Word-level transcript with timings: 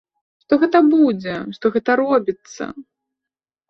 Што 0.45 0.57
гэта 0.63 0.81
будзе, 0.93 1.37
што 1.59 1.65
гэта 1.79 2.01
робіцца? 2.05 2.63